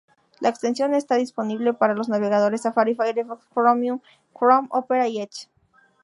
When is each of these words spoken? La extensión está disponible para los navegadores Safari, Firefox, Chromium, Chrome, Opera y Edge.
La 0.39 0.49
extensión 0.49 0.95
está 0.95 1.13
disponible 1.13 1.75
para 1.75 1.93
los 1.93 2.09
navegadores 2.09 2.61
Safari, 2.63 2.95
Firefox, 2.95 3.45
Chromium, 3.53 3.99
Chrome, 4.33 4.67
Opera 4.71 5.07
y 5.07 5.21
Edge. 5.21 5.47